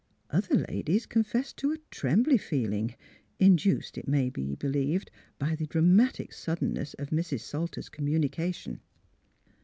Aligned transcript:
Other 0.31 0.55
ladies 0.55 1.05
confessed 1.05 1.57
to 1.57 1.73
a" 1.73 1.77
trembly 1.91 2.35
feeling" 2.39 2.95
induced, 3.49 3.99
it 3.99 4.07
may 4.07 4.31
be 4.31 4.55
believed, 4.55 5.11
by 5.37 5.53
the 5.53 5.67
dramatic 5.67 6.33
suddenness 6.33 6.95
of 6.95 7.11
Mrs. 7.11 7.41
Salter's 7.41 7.87
communication. 7.89 8.81